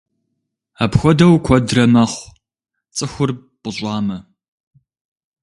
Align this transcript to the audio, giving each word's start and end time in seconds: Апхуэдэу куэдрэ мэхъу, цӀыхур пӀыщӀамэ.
Апхуэдэу 0.83 1.33
куэдрэ 1.45 1.83
мэхъу, 1.93 2.31
цӀыхур 2.95 3.29
пӀыщӀамэ. 3.61 4.17